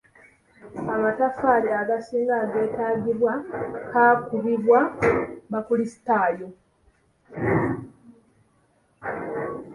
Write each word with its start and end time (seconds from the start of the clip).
Amataffaali 0.95 1.69
agasinga 1.81 2.33
ageetaagibwa 2.43 3.33
kaakubibwa 3.91 4.79
bakulisitaayo. 5.51 6.47